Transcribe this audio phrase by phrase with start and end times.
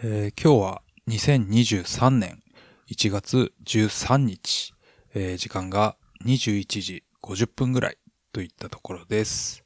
[0.00, 2.40] えー今日は2023年
[2.88, 4.72] 1月13日、
[5.12, 7.98] えー時間が21時50分ぐらい
[8.32, 9.64] といったところです。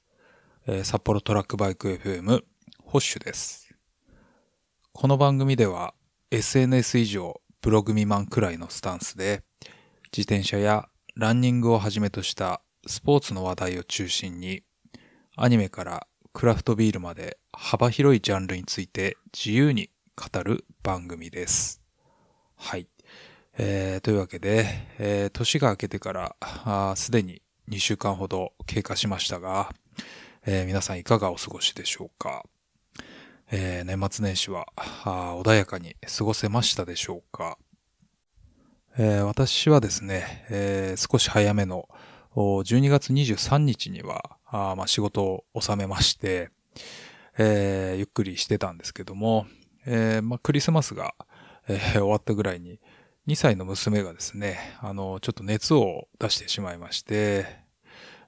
[0.67, 2.45] えー札幌トラックバイク FM
[2.83, 3.75] ホッシュです。
[4.95, 5.93] この番組では
[6.31, 9.43] SNS 以上ブログ未満くらいのスタンスで
[10.17, 14.63] 自転車やランニングをはじめとしたスポーツの話題を中心に
[15.37, 21.81] アニメからクラフトビールまで幅広いジャンルについて自由に語る番組です。
[22.57, 22.87] はい。
[23.57, 24.67] えー、というわけで、
[24.99, 27.41] えー年が明けてからすでに
[27.71, 29.75] 2週間ほど経過しましたが、
[30.45, 32.45] えー皆さんいかがお過ごしでしょうか、
[33.51, 37.57] えー年末年始は穏やかに過ごせましたでしょうか、
[38.99, 41.89] えー私はですね、えー少し早めの
[42.35, 46.51] 12月23日にはまあ仕事を収めまして、
[47.39, 49.47] えーゆっくりしてたんですけども、
[49.87, 51.15] えーまあ、クリスマスが、
[51.69, 52.81] えー 終わったぐらいに、
[53.27, 57.47] 2歳の娘がですね、あの、ちょっと熱を出してしまいまして、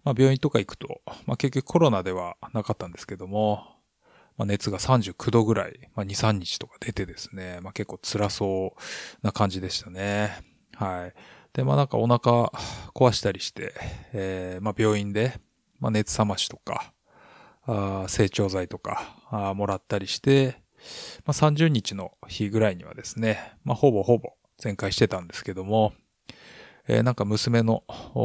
[0.05, 3.65] まあ、病院とか行くと、まあ、結局コロナではなかったんですけども、
[4.37, 10.33] まあ、熱が39度ぐらい、まあ、2、3日とか出てですね、まあ、結構辛そうな感じでしたね。
[10.75, 11.15] はい。
[11.53, 12.51] で、まあ、なんかお腹
[12.95, 13.75] 壊したりして、
[14.13, 15.41] えーまあ、病院で、
[15.79, 16.93] まあ、熱冷ましとか、
[17.67, 20.64] あ成長剤とかあもらったりして、
[21.25, 25.93] まあ、30日の日ぐらいにはですね、まあ、ほぼほぼ全開してたんですけども、
[26.87, 27.83] えーなんか娘の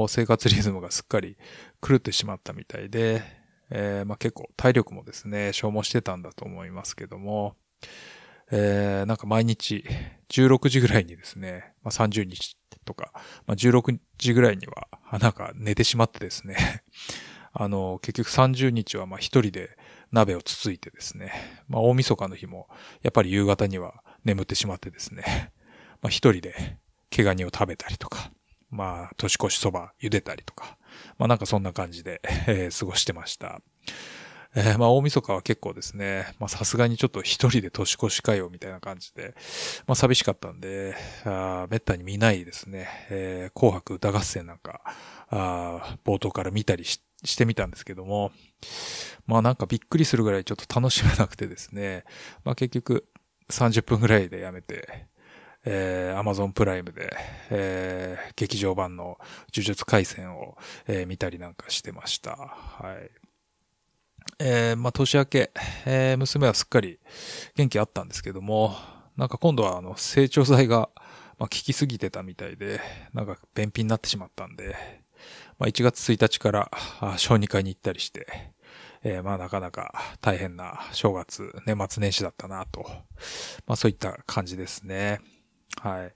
[0.08, 1.38] 生活リズムがすっかり
[1.82, 3.24] 狂ってしまったみたいで、
[3.70, 7.56] えーまあ、結構体力もですね、消耗してたんだと思いますけども、
[8.52, 9.86] えーなんか毎日
[10.30, 13.12] 16時ぐらいにですね、まあ、30日とか、
[13.46, 14.88] まあ、16時ぐらいには、
[15.20, 16.84] なんか寝てしまってですね、
[17.54, 19.78] あの、結局30日はまあ一人で
[20.12, 21.32] 鍋をつついてですね、
[21.68, 22.68] まあ大晦日の日も
[23.02, 25.52] やっぱり夕方には眠ってしまってですね、
[26.02, 26.78] まあ一人で
[27.10, 28.32] 毛ガニを食べたりとか、
[28.70, 30.78] まあ年越しそば茹でたりとか、
[31.18, 33.62] まあなんかそんな感じで、えー過ごしてました。
[34.56, 39.36] えーまあ大晦日は結構ですね、まあさすがにちょっと一人で年越しかよみたいな感じで、
[39.86, 44.82] まあ寂しかったんで、あめったに見ないですね、えー紅白歌合戦なんか、
[45.30, 48.32] あ冒頭から見たりしてしてみたんですけども、
[49.28, 52.06] まあなんかびっくりするぐらいちょっと楽しめなくてですね、
[52.44, 53.06] まあ結局
[53.50, 55.08] 30分ぐらいでやめて、
[55.66, 57.16] えー、Amazon プライムで、
[57.50, 59.18] えー、劇場版の
[59.54, 62.32] 呪術回戦を、えー見たりなんかしてました。
[62.32, 63.12] はい。
[64.40, 65.52] えー、まあ年明け、
[65.86, 67.00] えー娘はすっかり
[67.56, 68.76] 元気あったんですけども、
[69.18, 70.90] なんか今度はあの成長剤が、
[71.38, 72.80] まあ、効きすぎてたみたいで、
[73.14, 74.76] なんか便秘になってしまったんで、
[75.60, 76.72] まあ、1月1日から
[77.18, 78.26] 小児科に行ったりして、
[79.04, 82.86] えーまあなかなか大変な正月、年末年始だったなと。
[83.68, 85.20] まあそういった感じですね。
[85.82, 86.14] はい。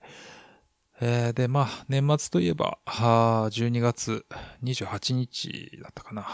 [1.01, 4.25] えーで、まあ年末といえば、あー12月
[4.63, 6.27] 28日だったかな。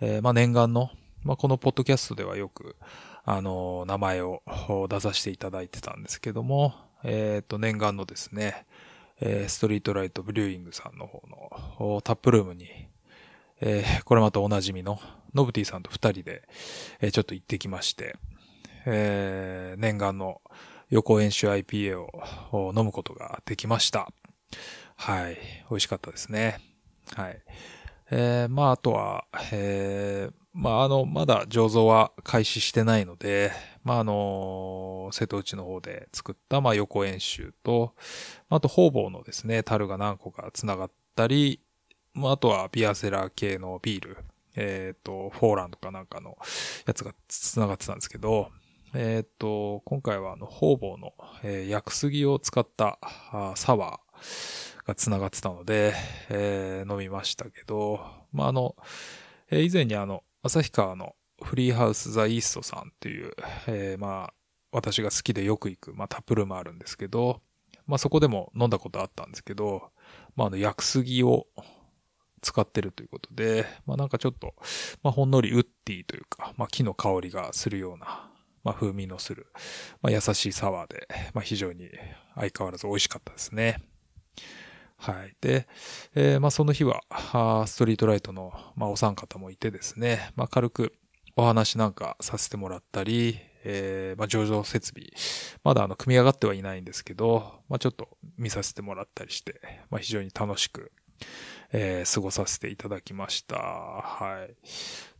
[0.00, 0.90] えーまあ念願の、
[1.22, 2.76] まあこのポッドキャストではよく、
[3.24, 4.42] あの名前を
[4.88, 8.66] 出させていただいてたんですけども、えっ、と念願のですね、
[9.20, 11.22] えーストリートライトブリューイングさんの方
[11.80, 12.68] のタップルームに、
[13.60, 14.98] えーこれまたおなじみの
[15.34, 16.48] ノブティさんと二人で、
[17.00, 18.16] えーちょっと行ってきまして、
[18.84, 20.40] えー念願の
[20.90, 24.08] 横演習 IPA を飲むことができました。
[24.96, 25.36] はい。
[25.68, 26.60] 美味しかったですね。
[27.14, 27.42] はい。
[28.10, 33.50] えーまあ、あとは、えーまあ、あの、まだ醸造は開始してないので、
[33.86, 37.94] まあ、あの瀬戸内の方で作った、まあ、横演習と、
[38.48, 41.60] あと、方々のですね、樽が何個か繋がったり、
[42.12, 44.16] まあ、あとはビアセラー系のビール、
[44.56, 46.36] えっ、と、フォーランドかなんかの
[46.84, 48.48] やつが繋がってたんですけど、
[48.92, 51.12] えっ、と、今回はあの、方々の、
[51.44, 52.98] えー薬杉を使った
[53.30, 55.94] あサワーが繋がってたので、
[56.28, 58.00] えー飲みましたけど、
[58.32, 58.74] まあ、あの、
[59.48, 63.32] え以前にあの、旭川のフリーハウスザイーストさんっていう、
[63.66, 64.34] えーまあ、
[64.72, 67.40] 私が好きでよく行く、まあ、タップルームあるんですけど、
[67.86, 69.90] まあ、そこでも飲んだことあったんですけど、
[70.34, 71.46] まあ、あの、薬杉を
[72.42, 74.54] 使ってるということで、まあ、なんかちょっと、
[75.02, 78.30] まあ、ほんのりウッディというか、まあ、木の香りがするような、
[78.64, 79.46] まあ、風味のする、
[80.02, 81.90] まあ、優しいサワーで、まあ、非常に
[82.34, 83.78] 相変わらず美味しかったですね。
[84.98, 85.36] はい。
[85.40, 85.68] で、
[86.14, 87.02] えーまあその日は、
[87.66, 90.94] ストリートライトの、まあお三方もいてですね、まあ軽く
[91.36, 95.08] お話なんかさせてもらったり、えーまあ上場設備、
[95.62, 99.60] まだあの組み上がってはいないんですけど、まあちょっと見させてもらったりして、
[99.90, 100.92] まあ非常に楽しく、
[101.72, 103.56] えー過ごさせていただきました。
[103.56, 104.56] はい。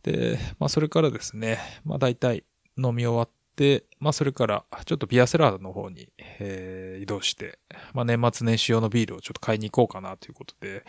[0.03, 2.43] で、まあそれからですね、まあ大体
[2.77, 6.09] 飲み終わっで、まあそれからちょっとビアセラーの方に、
[6.39, 7.57] えー、移動して、
[7.93, 10.85] まあ年末年始用のビールをちょっと買いに行こうかなということで、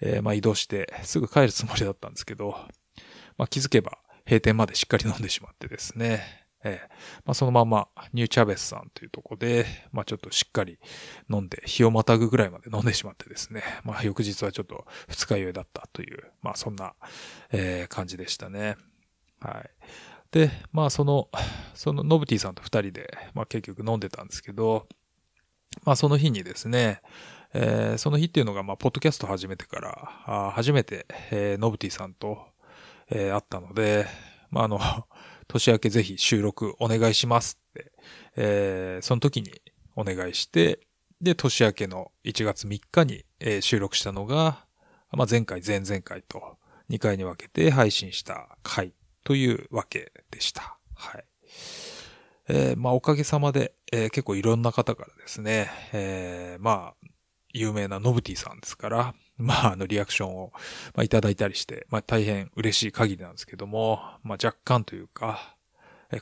[0.00, 2.56] えー、まあ移動してすぐ帰るつもりだったんですけど、
[3.38, 3.98] まあ気づけば
[4.28, 6.22] 閉店までしっかり飲んでしまってですね、
[6.62, 6.88] えー、
[7.24, 10.78] まあそのままニューチャベスさんというとこで、まあちょっとしっかり
[11.30, 16.94] 飲んで日をまたぐぐらいまで飲んでしまってですね、まあ翌日はちょっと二日酔いだったという、まあそんな、
[17.52, 18.76] えー、感じでしたね。
[19.40, 19.70] はい。
[20.30, 21.30] で、まあその、
[21.74, 24.86] そのノブティさんと二人で、まあ結局飲んでたんですけど、
[25.84, 27.00] まあその日にですね、
[27.54, 32.46] えー、その日っていうのが、まあ、ポッドキャスト始めてから、あ初めて、えー、ノブティさんと、
[33.10, 34.06] えー、会ったので、
[34.50, 34.78] まあ、あの、
[35.48, 37.92] 年明けぜひ収録お願いしますって、
[38.36, 39.62] えー、その時に
[39.96, 40.80] お願いして、
[41.20, 44.66] で、年明けの1月3日に、えー、収録したのが、
[45.10, 46.58] まあ、前回、前々回と
[46.90, 48.92] 2回に分けて配信した回
[49.24, 50.78] というわけでした。
[50.94, 51.24] はい。
[52.48, 57.08] えー、まあ、おかげさまで、えー、結構いろんな方からですね、えー、まあ、
[57.52, 60.52] 有名なノブティさんですから、まあ、あの、リアクションを、
[60.94, 65.56] まあ、いただいたりして、まあ、大変嬉しい限りなんですけども、まあ、若干というか、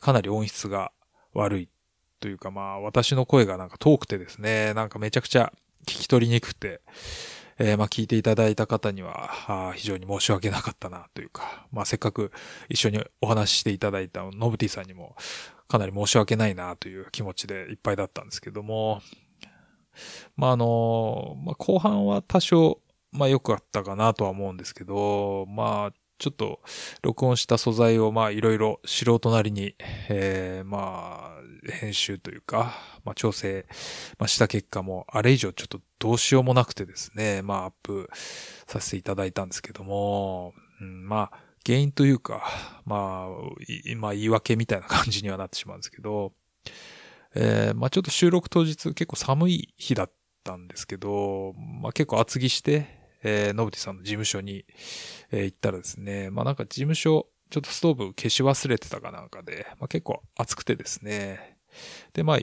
[0.00, 0.92] かなり音質が
[1.32, 1.68] 悪い
[2.20, 5.52] というか、まあ、私の声がなんか遠くてですね、なんかめちゃくちゃ
[5.86, 6.80] 聞き取りにくくて、
[7.58, 12.30] えー、まあ聞いていただいた方には、非常に申し訳なかったなというか、まあせっかく
[12.68, 15.16] 一緒にお話ししていただいたノブティさんにも
[15.68, 19.00] かなり申し訳ないなという気持ちでいっぱいだったんですけども、
[20.36, 22.80] まああの、まあ後半は多少、
[23.12, 26.60] まあ良くあったかなとは思うんですけど、まあちょっと
[27.02, 29.74] 録音した素材をまあいろいろ素人なりに、
[30.08, 32.74] えー、まあ編集というか、
[33.04, 33.66] まあ調整、
[34.18, 38.08] まあ、した結果もあれ以上ちょっとどうしようもなくてですね、まあアップ
[38.66, 42.44] させていただいたんですけども、うん、まあ原因というか、
[42.84, 46.32] まあ、まあ言い訳みたいな感じにはなってしまうんですけど、
[47.34, 50.14] えー、まあちょっと収録当日結構寒い日だった
[50.46, 52.86] たんですけど、まあ結構厚着して、
[53.24, 54.64] えー、のぶてさんの事務所に、
[55.32, 61.58] えー、行ったらですね、まあなんか事務所、ちょっとストーブ消し忘れてたかなんかで、まあ結構暑くてですね。
[62.12, 62.38] で、まあ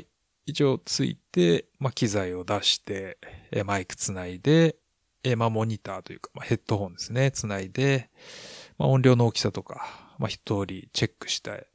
[0.46, 3.18] 一応ついて、まあ機材を出して、
[3.52, 4.76] え、マイクつないで、
[5.24, 8.10] え、まあモニターというか、まあヘッドホンですね、つないで、
[8.78, 11.68] まあ音量の大きさとか、まあ一通りチェックして、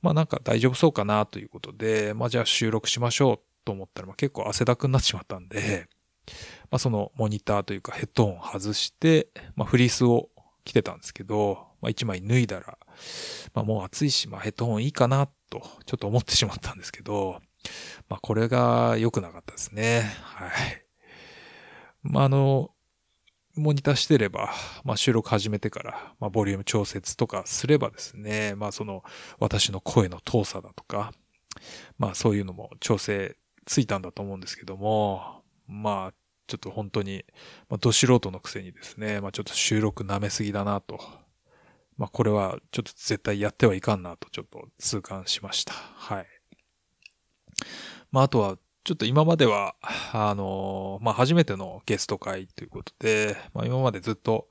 [0.00, 5.88] まあなんか大丈夫そうかなということで、まあじゃあ収録しましょうと思ったら、まあ結構汗だくになってしまったんで、
[6.70, 10.30] まあ、そのモニターというかヘッドホン外して、まあ、フリースを
[10.64, 12.78] 着てたんですけど、まあ、一枚脱いだら、
[13.54, 17.40] まあ、もう暑いし、まあ、ヘッドホンいいかなと、ちょっと思ってしまったんですけど、
[18.08, 20.02] まあ、これが良くなかったですね。
[20.22, 20.50] はい。
[22.02, 22.70] まあ、あの、
[23.54, 24.50] モニターしてれば、
[24.84, 29.02] まあ、収録始めてから、まあ、ボリューム調節とかすればですね、まあ、その、
[29.38, 31.12] 私の声の遠さだとか、
[31.98, 33.36] まあ、そういうのも調整
[33.66, 36.14] ついたんだと思うんですけども、まあ、
[36.46, 37.24] ちょっと本当に、
[37.68, 41.00] まあ、ど素人のくせにですね、まあちょっと収録舐めすぎだなと。
[41.96, 45.72] まあこれはちょっと絶対やってはいかんなとちょっと痛感しました。
[45.72, 46.26] はい。
[48.10, 49.76] まああとは、ちょっと今までは、
[50.12, 54.48] あのまあ初めてのゲスト会ということで、まあ今までずっと、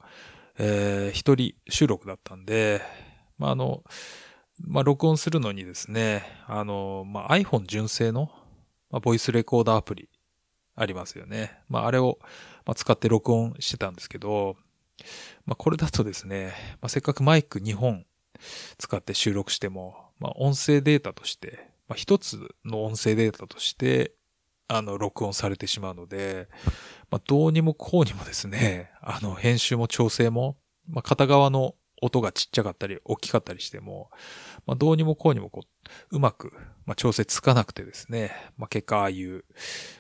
[0.57, 2.81] えー、一人収録だったんで、
[3.37, 3.83] まああの、
[4.65, 8.31] まあ録音するのにですね、あのまあ iPhone 純正の、
[8.92, 10.10] まあ、ボイスレコーダーアプリ
[10.76, 11.57] ありますよね。
[11.69, 12.19] まあ、あれを、
[12.66, 14.56] ま使って録音してたんですけど、
[15.45, 18.06] まあ、これだとですね、まあ、せっかくマイク2本
[18.78, 24.14] 使って収録しても、まあ、音声データとして、まあ、一つの音声データとして、
[24.68, 26.48] あの、録音されてしまうので、
[27.10, 30.56] まあ、どうにもこうにもですね、あの、編集も調整も、
[30.88, 34.10] まあ、片側の音がちっちゃかったり、大きかったりしても、
[34.66, 35.62] まあ、どうにもこうにもこ
[36.12, 36.54] う、うまく、
[36.85, 39.45] まあ、調整つかなくてですね、まあ、結果ああいう、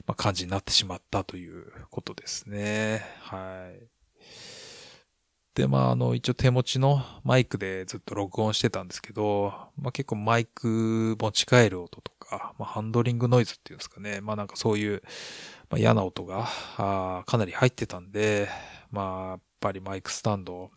[0.05, 3.05] まあ、感じになってしまったということですね。
[3.21, 3.87] はい。
[5.53, 14.21] で、まあ、あの、一応手持ちのマイクでずっと録音してたんですけど、まあ結構マイク持ち帰る音とか、まあハンドリングノイズっていうんですかね。
[14.21, 15.01] まあなんかそういう、
[15.69, 16.47] まあ、嫌な音が
[16.77, 18.47] あかなり入ってたんで、
[18.91, 20.71] まあやっぱりマイクスタンド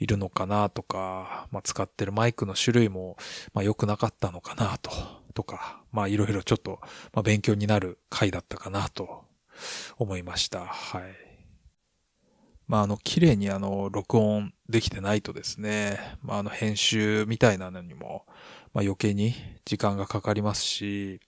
[0.00, 3.16] いるのかなとか、まあ、使ってるマイクの種類も、
[3.52, 4.90] まあ、良くなかったのかなと、
[5.34, 6.80] とか、まあ、いろいろちょっと、
[7.12, 9.24] まあ、勉強になる回だったかなと
[9.98, 10.64] 思いました。
[10.64, 11.02] はい。
[12.66, 18.24] まあ、あの、綺麗にあの、録音できてないとですね、まあ、あの、編集みたいなのにも、
[18.72, 19.34] まあ、余計に
[19.66, 21.20] 時間がかかりますし、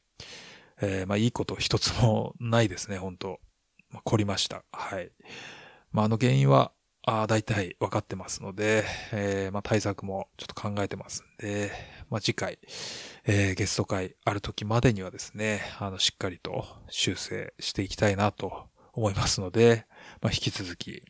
[0.80, 3.40] えー、まあ、いいこと一つもないですね、本当
[3.90, 4.64] まあ、凝りました。
[4.72, 5.10] はい。
[5.92, 6.72] まあ、あの原因は、
[7.04, 11.72] あ大体分かってますので、えー、まあ、対策もちょっと考えてますんで、
[12.10, 12.58] まあ、次回、
[13.24, 19.86] えー、ゲスト会ある時までにはですね、あの、しっかりと修正していきたいなと思いますので、
[20.20, 21.02] まあ、引き続き、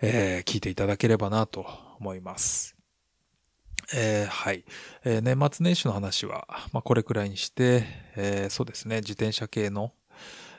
[0.00, 1.66] えー、聞いていただければなと
[1.98, 2.76] 思います。
[3.92, 4.64] えー、はい、
[5.04, 7.84] えー、年末年始の話は、まあ、これくらいにして、
[8.16, 9.92] えー、そうですね、自転車系の、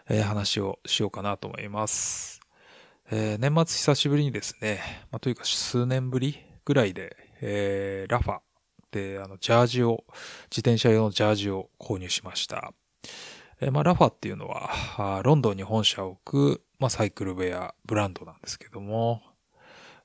[0.08, 2.41] えー、話をしようかなと思います。
[3.14, 4.80] えー、年末久しぶりにですね、
[5.12, 8.40] まあ、というか数年ぶりぐらいで、えー、ラファ
[8.92, 10.06] で、あの、ジャージを、
[10.50, 12.74] 自転車用のジャージを購入しました。
[13.60, 19.22] えー、まあ、ラファっていうのは、ロンドンに本社を置く、まあ、サイクルウェアブランドなんですけども、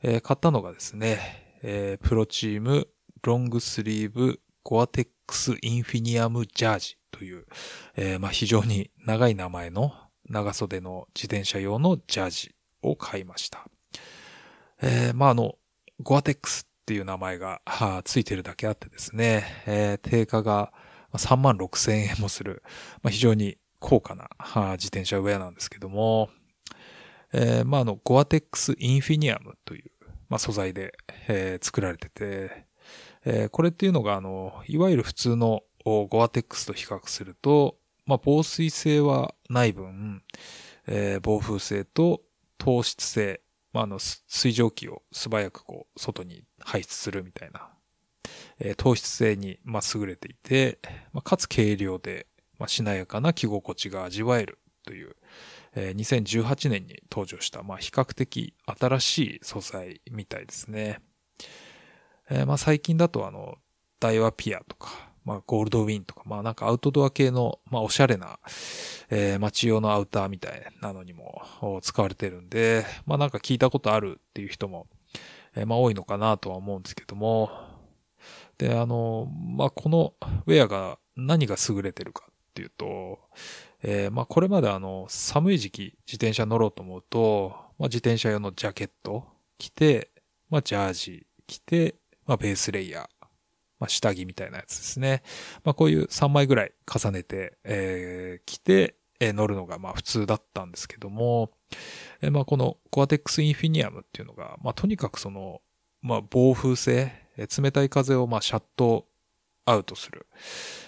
[0.03, 2.89] えー、買ったのがですね、えー、プロチーム
[3.23, 7.47] ロングスリーブゴアテックスインフィニアムジャージという、
[7.95, 9.95] えー、まあ非常に長い名前の
[10.29, 12.56] 長袖の自転車用のジャージ
[12.91, 13.69] を買いました。
[14.83, 15.57] えー、まああの、
[16.03, 20.73] ゴアテックスっていう名前が、は あ、ついてるだけあってですね、えー、定価が
[21.15, 22.63] 3万6千円もする、
[23.03, 24.29] まあ、非常に高価な、
[24.73, 26.31] 自転車ウェアなんですけども、
[27.33, 29.91] えー、まああの、ゴアテックスインフィニアムという、
[30.29, 30.97] まあ、素材で、
[31.29, 32.67] えー、作られてて、
[33.25, 40.23] えー、これっていうのが、あの、いわゆる普通のゴアテックスと比較すると、まあ、防水性はない分、
[40.87, 42.23] えー、防風性と
[42.59, 43.41] 糖質性、
[43.73, 47.69] まあ、あの、水蒸気を素早くこう、外に排出するみたいな、
[48.59, 50.79] えー、糖質性に、まあ、優れていて、
[51.13, 52.27] まあ、かつ軽量で、
[52.59, 55.17] まあ、しなやかな着心地が味わえるという、
[55.75, 61.01] えー、2018年に登場した、まあ、比較的新しい素材みたいですね。
[62.31, 63.57] えー、まあ最近だとあの、
[64.01, 68.39] ダイワピアとか、まあゴールドウィンとか、まあなんかアウトドア系の、まあおしゃれな、
[69.11, 71.43] えー、街用のアウターみたいなのにも
[71.83, 74.87] 使われてるんで、まあなんか聞いたことあるっていう人も、
[75.57, 77.51] えー、まあ多いのかなとは思うんですけども、
[78.57, 80.15] で、あの、まあこの
[80.47, 83.19] ウェアが何が優れてるかっていうと、
[83.83, 89.25] えー、まあこれまであの、寒い時期自転車乗ろうと思うと、まあ自転車用のジャケット
[89.59, 90.11] 着て、
[90.51, 93.07] まあジャージ着て、まあ、ベースレイヤー、
[93.79, 95.23] まあ、下着みたいなやつですね。
[95.65, 101.51] まあ、こういう3枚ぐらい重ねて、えー、着て、えー、乗るのが、まあ、普通だったんですけども、
[102.23, 105.61] えー、まあ、このコアテックスインフィニアムっていうのが、まあ、とにかくその、
[106.03, 109.07] まあ、防風性、えー、冷たい風を、まあ、シャット
[109.67, 110.27] アウトする、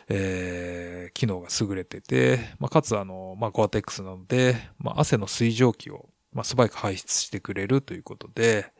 [0.09, 8.73] えー、機能が優れてて、まあ、かつあの、まあ、ゴアテックスなので、まあ、汗の水蒸気を、まあ、素早く排出してくれるということで、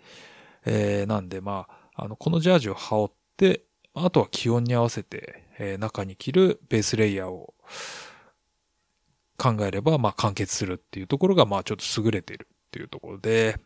[0.65, 3.65] えー、なんで、まあ、あの、このジャージを羽織って、
[4.05, 7.55] あとは気温に合わせて、えー、中に着るベースレイヤーを
[9.37, 13.57] 考えれば、まあ、完結するっていうところが、まあ、ちょっと優れてるっていうところで、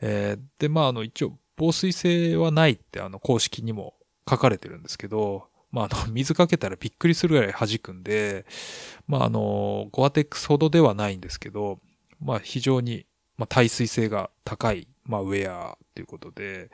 [0.00, 3.94] えー、で、まあ、あの、一応、防水性はないって、あの、公式にも
[4.28, 8.46] 書かれてるんですけど、まあ、あの、 水かけたらびっくりするぐらい弾くんで、
[9.06, 11.80] まあ、あの、ゴアテックスほどではないんですけど、
[12.20, 16.70] まあ、非常に、まあ、耐水性が高い、まあ、ウェアっていうことで、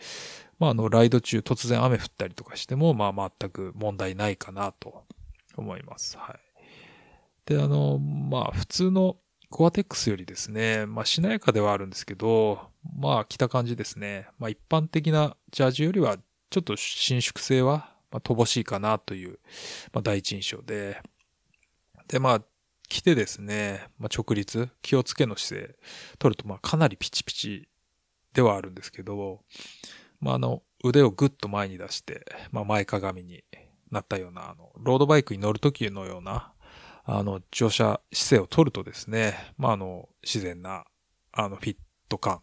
[0.59, 5.05] まあ、あの、ライド中突然雨降ったりとかしても、まあ、全く問題ないかなと
[5.57, 6.17] 思います。
[6.17, 6.41] はい。
[7.47, 9.17] で、あの、まあ、普通の
[9.51, 14.29] コアテックスよりですね、まあ、しなやかではあるんですけど、まあ、着た感じですね。
[14.39, 16.17] まあ、一般的なジャージよりは、
[16.51, 19.39] ちょっと伸縮性は、まあ、乏しいかなという、
[19.93, 21.01] まあ、第一印象で、
[22.09, 22.43] で、まあ、
[22.89, 25.77] 着てですね、まあ、直立、気をつけの姿勢、
[26.19, 27.69] 取ると、まあ、かなりピチピチ
[28.33, 29.41] ではあるんですけど、
[30.25, 33.45] まあ、あの、腕をぐっと前に出して、まあ、前かがみに
[33.91, 36.55] なったような、あの、ロードバイクに乗るときのような、
[37.05, 40.87] あの、乗車姿勢を取るとですね、まあ、あの、自然な、
[41.33, 41.77] あの、フィッ
[42.09, 42.41] ト感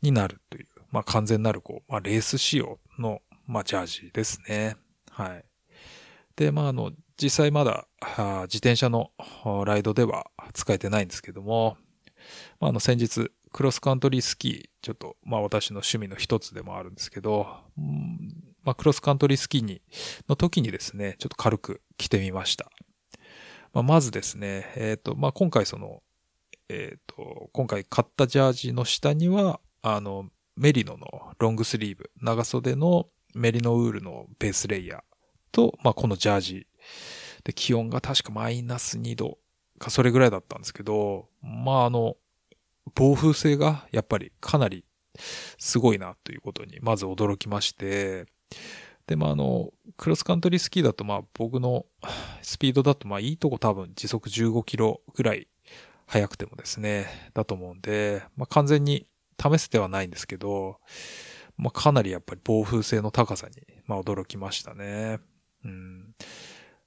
[0.00, 4.76] になるという、まあ、完全なる、こう、まあ、レース仕様の、まあ、ジャージですね。
[5.10, 5.44] はい。
[6.36, 7.88] で、まあ、あの、実際まだ、
[8.44, 9.10] 自転車の
[9.66, 11.76] ライドでは使えてないんですけども、
[12.60, 17.46] まあ、あの、先日、クロスカントリースキー、ちょっと、まあ私の趣味の一つでもあるんですけど、
[18.64, 19.82] まあクロスカントリースキーに、
[20.28, 22.70] の時にですね、ちょっと軽く着てみました。
[23.72, 26.02] まあまずですね、えっ、ー、と、まあ今回その、
[26.68, 35.00] えっ、ー、と、今回買ったジャージの下には、あの、メリノのロングスリーブ、長袖のメリノウールのベースレイヤー
[35.52, 36.66] と、まあこのジャージ。
[37.44, 39.38] で、気温が確かマイナス2度
[39.78, 42.16] かそれぐらいだったんですけど、まああの、
[42.94, 44.84] 暴風性がやっぱりかなり
[45.58, 48.26] すごいなということにまず驚きまして、
[49.06, 51.86] で、まあ、の、クロスカントリースキーだと、まあ、僕の
[52.42, 55.48] スピードだと、まあ、いいとこ多分時速15キロぐらい
[56.06, 59.06] 速くてもですね、だと思うんで、まあ、完全に
[59.40, 60.78] 試せてはないんですけど、
[61.56, 65.18] まあ、かなりやっぱり防風性の高さに、まあ、驚きましたね。
[65.64, 66.14] うん。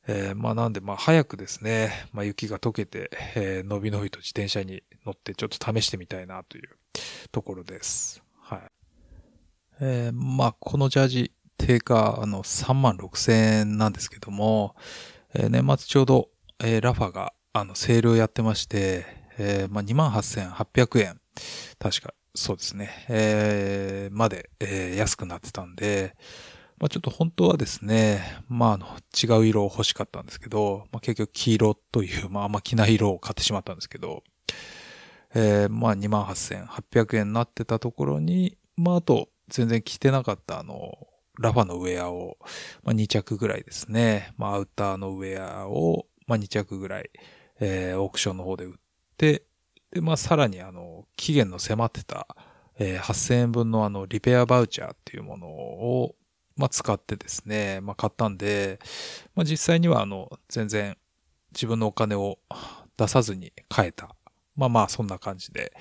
[0.08, 6.70] えー、まあなんで、まあ早くですね、まあ雪が溶けて、えー、のびのびと自転車に乗ってちょっと試してみたいなという
[7.32, 8.22] ところです。
[8.40, 8.60] はい。
[9.82, 14.76] えー、まあこのジャージ、定価、あの、3万6千円なんですけども、
[15.34, 19.06] えー、年末ちょうど、えー、ラファが、あの、セールをやってまして、
[19.38, 21.20] えー、まあ28,800円。
[21.80, 23.06] 確か、そうですね。
[23.10, 26.16] えー、まで、えー、安くなってたんで、
[26.86, 34.22] まあちょっと本当はですね、まああの、違う色を欲しかったんですけど、まあ結局黄色という、まああんま着ない色を買ってしまったんですけど、
[35.34, 40.92] えー、まあ28,800円になってたところに、まああと全然着てなかったあの、
[41.40, 42.38] ラファのウェアを、
[42.84, 47.10] まあ2着ぐらいですね、まあアウターのウェアを、まあ2着ぐらい、
[47.60, 48.78] えー、オークションの方で売っ
[49.18, 49.42] て、
[49.90, 52.28] で、まあさらにあの、期限の迫ってた、
[52.78, 56.16] えー、8000円分のあの、リペアバウチャーっていうものを、
[56.58, 58.80] まあ、使ってですね、まあ、買ったんで、
[59.36, 60.98] まあ、実際にはあの、全然
[61.54, 62.40] 自分のお金を
[62.98, 64.16] 出さずに買えた。
[64.56, 65.74] まあまあ、そんな感じで、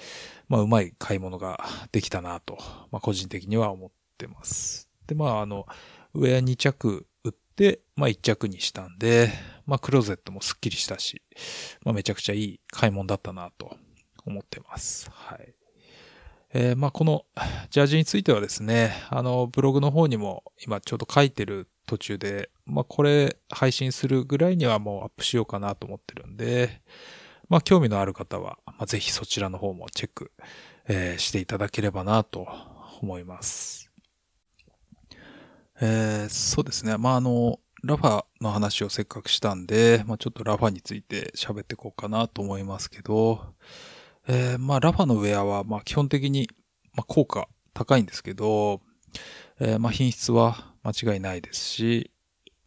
[0.48, 2.58] まあ、うまい買い物ができたなと、
[2.90, 4.88] まあ、個人的には思ってます。
[5.06, 5.66] で、まあ、あの、
[6.14, 9.30] ウェア2着売って、まあ、1着にしたんで、
[9.66, 11.22] まあ、クローゼットもスッキリしたし、
[11.84, 13.76] まあ、めちゃくちゃいい買い物だったなと
[14.26, 15.08] 思ってます。
[15.12, 15.54] はい。
[16.56, 17.26] えー、まあこの
[17.70, 26.80] ジャージについてはですね、あの、ブログの方にも今ちょうど書いてる途中で、まあこれ配信するぐらいにはもうアップしようかなと思ってるんで、
[27.48, 30.30] まあ興味のある方は、まあ、ぜひそちらの方もチェック、
[30.86, 32.46] えー、していただければなと
[33.02, 33.90] 思います。
[35.80, 36.96] えー、そうですね。
[36.98, 43.42] まああの、ラファの話をせっかくしたんで、まあちょっとラファについて喋っていこうかなと思いますけど、
[44.26, 46.48] えー、まあ、ラファのウェアは、まあ、基本的に、
[46.94, 48.80] まあ、効果高いんですけど、
[49.60, 52.10] えー、まあ、品質は間違いないですし、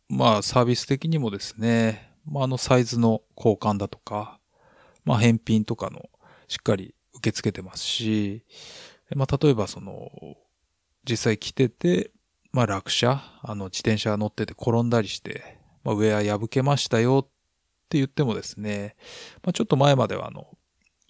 [0.08, 4.40] まあ、サービス的にもですね、まあ、あの、サイズの交換だとか、
[5.04, 6.10] まあ、返品とかの、
[6.48, 8.46] しっかり受け付けてますし、
[9.16, 10.12] まあ、例えばその、
[11.10, 12.12] 実際着てて、
[12.52, 17.30] まあ、落車、あの、自転車乗ってて転んだりして、まあ、ウェア破けましたよっ
[17.90, 18.96] て言ってもですね、
[19.44, 20.48] まあ、ちょっと前まではあの、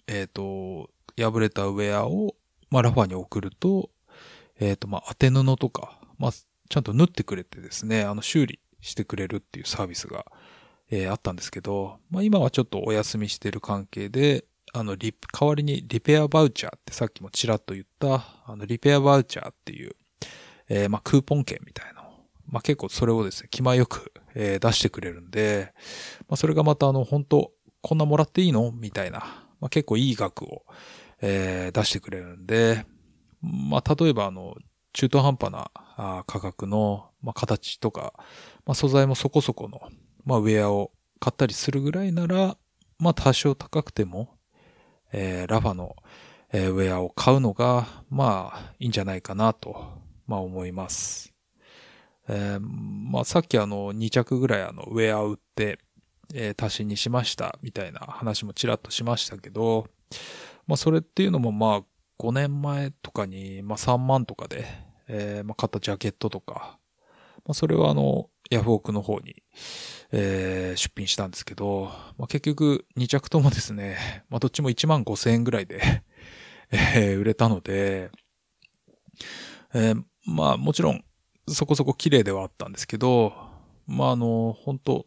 [0.08, 2.34] えっ、ー、と、破れたウェアを、
[2.70, 3.90] まあ、ラファに送ると、
[4.58, 10.26] えっ、ー、と、まあ、当て布とか、まあ、ちゃんと縫ってくれてですね、あの、修理してくれるっていうサービスが、
[10.90, 19.94] えー、あったんですけど、まあ、今はちょっとお休みしてる関係で、あの、リ、代わりにリペアバウチャーってさっきもちらっと言った、あの、リペアバウチャーっていう、
[20.68, 21.98] えー、まあ、クーポン券みたいな
[22.50, 25.74] まあ、結構それをですね、気前よく、えー、出してくれるんで、
[26.28, 28.72] まあ、それがまたあの、本当こんなもらっていいの？
[28.72, 30.64] みたいな、まあ、結構いい額を、
[31.20, 32.86] えー、出してくれるんで、
[33.42, 34.56] まあ、例えばあの、
[34.92, 35.70] 中途半端な
[36.26, 38.14] 価格の、まあ、形とか、
[38.66, 39.80] まあ、素材もそこそこの、
[40.24, 42.56] まあ、ウェアを買ったりするぐらいなら、
[42.98, 44.38] まあ、多少高くても、
[45.12, 45.96] えー、ラファの、
[46.52, 51.32] えー、ウェアを買うのが、まあ、いいんじゃないかなと、まあ、思います。
[52.28, 55.78] えー、まあ、さっきあの、2着ぐらいあの、ウェアを売って、
[56.34, 59.86] えー、足しにしましたみたいな話もちらっとしましたけど、
[60.66, 61.82] まあそれっていうのもまあ
[62.18, 64.66] 5年前とかに、まあ3万とかで、
[65.08, 66.78] えー、まあ買ったジャケットとか、
[67.46, 69.42] まあそれはあの、ヤフオクの方に、
[70.12, 75.80] えー、出品したんですけど、まあ結局2着ともですね、まあどっちも1万5千円ぐらいで
[76.70, 78.10] えー、売れたので、
[79.74, 81.04] えー、まあもちろん
[81.46, 83.32] そこそこ綺麗ではあったんですけど、
[83.86, 85.06] まああの、本当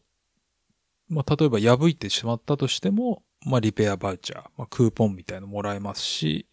[1.12, 6.48] まあ、例えば破いてしまったとしても、まあ、リペアバウチャー、まあ、クーポンみたいのもらえますし、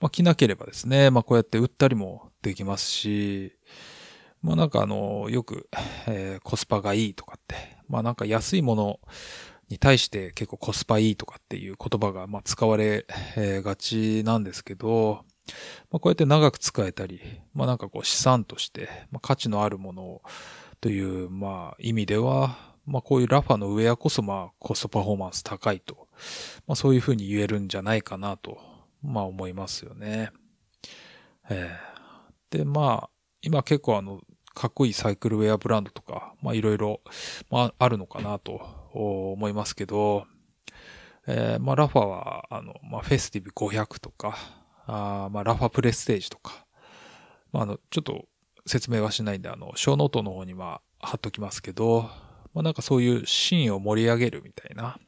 [0.00, 3.52] まあ、着なければですね、まあ、こうやって売ったりもできますし、
[4.42, 5.70] まあ、なんかあの、よく、
[6.06, 7.54] えー、コスパがいいとかって、
[7.88, 9.00] まあ、なんか安いもの
[9.70, 13.06] に対して結構コスパいいとかっていう言葉が、まあ、使われ、
[13.36, 15.24] えー、がちなんですけど、
[15.90, 17.20] まあ、こうやって長く使えたり、
[17.54, 20.22] まあ、なんかこう資産として、まあ、価値のあるものを
[20.82, 26.08] という、まあ、意味では、まあこういうラファのウェアこそまあコストパフォーマンス高いと、
[26.66, 28.58] まあそういうふうに言えるんじゃないかなと、
[29.02, 30.30] まあ思いますよね。
[31.50, 33.10] えー、で、まあ
[33.42, 34.20] 今結構あの、
[34.54, 37.00] かっこいいサイクルウェアブランドとか、まあいろいろ、
[37.50, 38.60] まああるのかなと
[38.92, 40.26] 思いますけど、
[41.26, 44.36] えー、まあラファは、あの、まあフェスティブ500とか、
[44.86, 46.66] あまあラファプレステージとか、
[47.52, 48.26] まああの、ちょっと
[48.66, 52.08] 説明はしないんで、あの、ショーノートの方には貼っときますけど、
[52.56, 54.98] まあなんかそういうシーンを盛り上げるみたいな、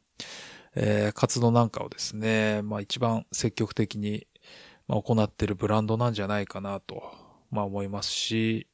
[0.75, 4.27] えー、活動なんかをですね、まあ一番積極的に、
[4.87, 7.01] ま、行ってるブランドなんじゃないかなと、
[7.49, 8.67] まあ思いますし、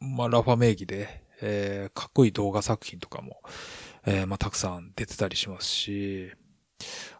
[0.00, 3.42] まあラファ名義で、えー、かっこいい動画作品とかも、
[4.06, 6.32] えー、まあたくさん出てたりしますし、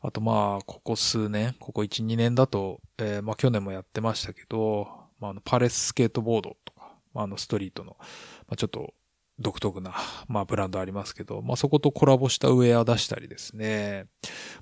[0.01, 4.89] あとまあ、ここ数年、ここ1、2年だと、えー、まあ去年もやってましたけど、
[5.21, 8.07] まああの、パレススケートボードとか、まああの、ストリートの、ま
[8.55, 8.95] あちょっと
[9.39, 9.95] 独特な、
[10.29, 14.07] まあブランドありますけど、まあそことコラボしたウェア出したりですね、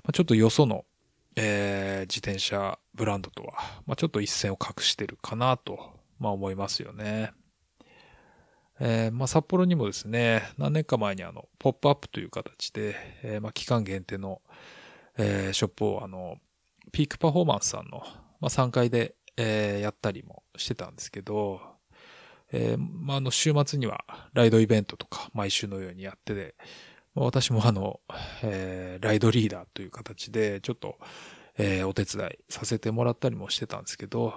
[0.03, 0.85] まあちょっとよその、
[1.35, 3.53] えー、自転車ブランドとは、
[3.85, 5.79] まあちょっと一線を画してるかなと、
[6.19, 7.33] まあ思いますよね。
[8.79, 14.41] えー、まあ、札幌にもですね、何年か前にあの、ポップアップという形で、えー、まあ、期間限定の、
[15.17, 16.37] えー、ショップをあの、
[16.91, 17.99] ピークパフォーマンスさんの、
[18.41, 21.61] まあ、3階で、えー、やったりもしてたんですけど、
[22.53, 26.55] えー、まあ、あの、週末にはライドイベントとか毎週のようにやってて、
[27.15, 27.99] まあ、私もあの、
[28.43, 30.97] えー、ライドリーダーという形で、ちょっと、
[31.57, 34.35] えー、お手伝いさせてもらったりもしてたんですけど、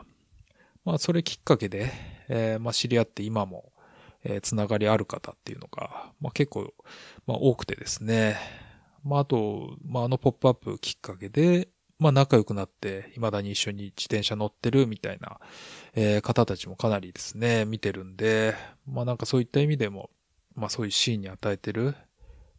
[0.85, 1.93] まあ、それきっかけで、
[2.29, 3.73] えー、まあ、知り合って今も、
[4.25, 6.73] えー、つながりある方っていうのが、まあ、結構、
[7.27, 8.37] まあ、多くてですね。
[9.05, 11.69] まあ、あと、まあ、あのポップアップきっかけで、
[11.99, 15.41] まあ、仲良くなって、未だに一緒に自転車乗ってるみたいな、
[15.95, 18.55] えー、方たちもかなりですね、見てるんで、
[18.87, 20.11] まあ、なんかそういった意味でも、
[20.55, 21.95] まあ、そういうシーンに与えてる、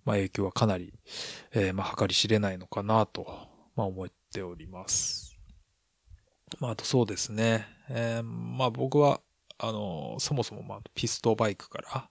[0.06, 0.94] まあ、影響はかなり、
[1.52, 3.26] えー、まあ、計り知れないのかなと、
[3.76, 5.38] まあ、思っております。
[6.60, 7.68] まあ、あとそうですね。
[7.90, 9.22] えー、まあ、僕は、
[9.60, 12.10] あの、そもそもまあピストバイクから、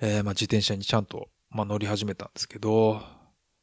[0.00, 3.00] えー、まあ自転車にちゃんと、まあ、乗り始めたんですけど、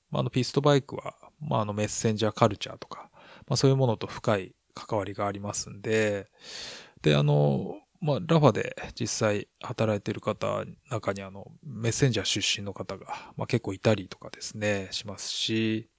[0.09, 3.09] まあ、あのピストバイクは、まあ、あのメッセンジャーカルチャーとか、
[3.47, 6.27] まあ、そういうものと深い関わりがありますんで、
[7.01, 15.89] で、あの、まあ、ラファで実際働いてる方、中にあの、メッセンジャー出身の方が、まあ、結構いたりとかですね、しますし、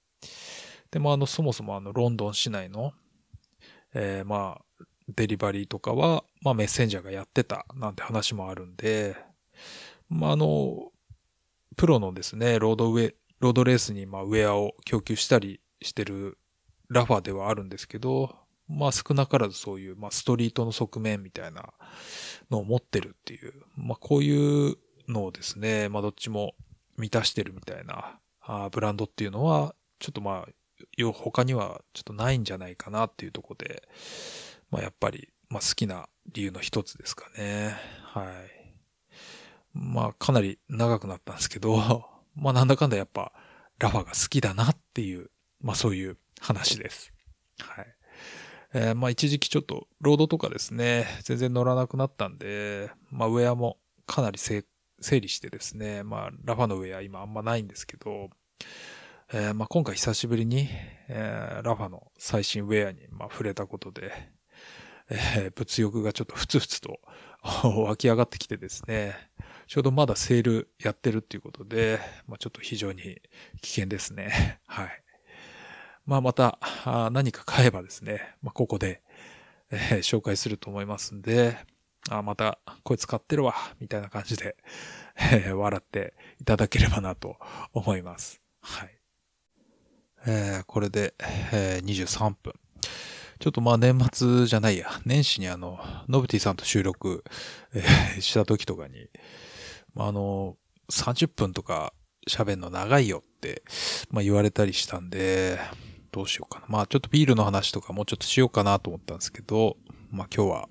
[0.89, 2.93] で、まあ、あの、そもそもあの、ロンドン市内の、
[3.93, 9.15] えー、まあ、デリバリーとかは、まあメッセンジャーがやってたなんて話もあるんで、
[10.09, 10.91] まああの、
[11.75, 16.37] プロのですね、ロードウェイ、ロードレースにまあウェアを供給したりしてる
[16.89, 18.35] ラファではあるんですけど、
[18.67, 21.73] まあ少なからずそういう、まあストリートの側面みたいな
[22.51, 24.77] のを持ってるっていう、まあこういう
[25.07, 26.53] のをですね、まあどっちも
[26.97, 33.87] 満たしてるみたいなあブランドっていうのは、ちょっとまあ、他にはちょっとないんじゃないかなっていうとこで、
[34.69, 37.75] まあやっぱり、まあ好きな理由の一つですかね。
[38.03, 38.25] はい。
[39.73, 43.33] まあかなり長くなったんですけど、まあなんだかんだやっぱ
[43.79, 47.13] ラファが好きだなっていう、まあそういう話です。
[47.59, 47.87] はい。
[48.73, 54.63] えー、まあ一時期ちょっとロードとかですね、全然乗らなくなったんで、まあウェアもかなり整
[55.01, 58.29] 理してですね、まあラファのウェア今あんまないんですけど、
[59.33, 60.67] えー、まあ今回久しぶりに、
[61.09, 64.11] えー、ラファの最新ウェアにまあ触れたことで、
[65.09, 66.99] えー、物欲がちょっとふつふつと
[67.63, 69.15] 湧き上がってきてですね、
[69.71, 73.21] ちょうどまだセールやってるっていうことで、まあ、ちょっと非常に
[73.61, 74.59] 危険ですね。
[74.67, 75.03] はい。
[76.05, 76.59] まあまた
[77.13, 79.01] 何か買えばですね、まあ、ここで、
[79.69, 81.57] えー、紹介すると思いますんで、
[82.09, 84.57] あまたこいつ買ってるわ、みたいな感じで、
[85.15, 87.37] えー、笑っていただければなと
[87.71, 88.41] 思います。
[88.59, 88.99] はい。
[90.25, 91.13] えー、これで、
[91.53, 92.53] えー、23分。
[93.39, 95.79] ちょっとまあ年末じゃないや、年始にあの、
[96.09, 97.23] ノブティさんと収録、
[97.73, 99.09] えー、した時とかに、
[99.93, 100.57] まあ、あの、
[100.89, 101.93] 30分とか
[102.29, 103.63] 喋るの長いよって、
[104.09, 105.59] まあ言われたりしたんで、
[106.11, 106.65] どうしようかな。
[106.67, 109.77] まあちょっとビールの話とかもうちょっとしようかなと思ったんですけど、
[110.11, 110.69] まあ今日は、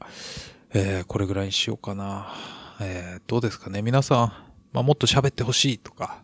[0.73, 2.29] えー、これぐらいにしようかな。
[2.83, 4.33] えー、どうですかね皆さん、
[4.73, 6.23] まあもっと喋ってほしいとか、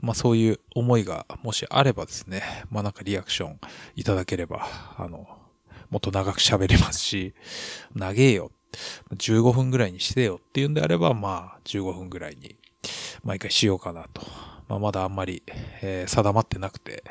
[0.00, 3.60] まあそういう思いがもしあればですね、まあなんかリアクション
[3.94, 5.26] いただければ、あの、
[5.90, 7.34] もっと長く喋れますし、
[7.94, 8.50] 長えよ。
[9.14, 12.56] 15分ぐらいにしてよっていうんであれば、まあ、15分ぐらいに
[13.22, 14.22] 毎回しようかなと。
[14.68, 15.42] まあ、まだあんまり、
[15.82, 17.04] えー、定まってなくて、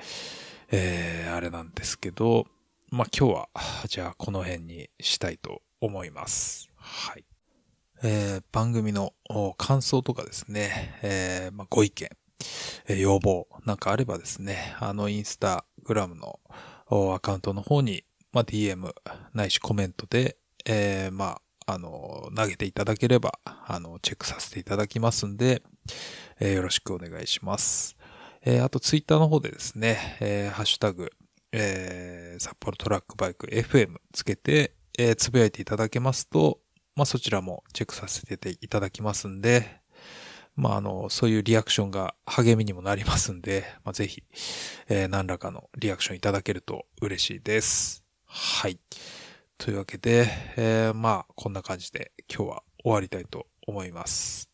[0.71, 2.47] えー、あれなんですけど、
[2.91, 3.49] まあ今日は、
[3.87, 6.69] じゃあこの辺にしたいと思います。
[6.75, 7.23] はい。
[8.03, 9.13] えー、番組の
[9.57, 12.09] 感想とかですね、えー、まあ、ご意見、
[12.87, 16.39] えー、要望なんかあればですね、あのインスタグラムの
[17.13, 18.03] アカウントの方に
[18.35, 18.93] まあ、DM
[19.33, 25.63] ないしコメントで、えー、まあ、あの、投げていただければ、あの、チェックさせていただきますんで、
[26.39, 27.97] えー、よろしくお願いします。
[28.43, 31.11] えー、あと、ツイッターの方でですね、えー、ハッシュタグ、
[31.51, 36.59] えー、札幌トラックバイク FM つけて、えー、つぶやいていただけますと、
[36.95, 39.81] まあ、そちらもチェックさせていただきますんで、
[40.55, 44.23] まあ、あの、そういうリアクションが励みにもなりますんで、まあ、ぜひ、
[44.87, 48.05] えー、何らかのリアクションいただけると嬉しいです。
[48.25, 48.79] はい。
[49.57, 54.49] というわけで、えー、まあ、こんな感じで今日は終わりたいと思います。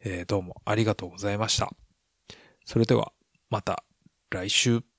[0.00, 1.70] えー、どうもありがとうございました。
[2.64, 3.12] それでは、
[3.50, 3.84] また
[4.30, 4.93] 来週。